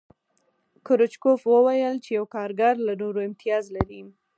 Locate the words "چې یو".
2.03-2.25